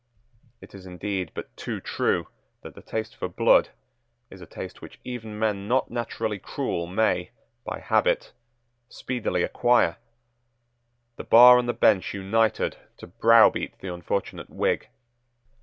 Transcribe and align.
It 0.61 0.73
is 0.73 0.87
indeed 0.87 1.29
but 1.35 1.55
too 1.55 1.79
true 1.79 2.25
that 2.63 2.73
the 2.73 2.81
taste 2.81 3.15
for 3.15 3.27
blood 3.27 3.69
is 4.31 4.41
a 4.41 4.47
taste 4.47 4.81
which 4.81 4.99
even 5.03 5.37
men 5.37 5.67
not 5.67 5.91
naturally 5.91 6.39
cruel 6.39 6.87
may, 6.87 7.29
by 7.63 7.77
habit, 7.81 8.33
speedily 8.89 9.43
acquire. 9.43 9.97
The 11.17 11.23
bar 11.23 11.59
and 11.59 11.69
the 11.69 11.73
bench 11.73 12.15
united 12.15 12.77
to 12.97 13.05
browbeat 13.05 13.77
the 13.77 13.93
unfortunate 13.93 14.49
Whig. 14.49 14.87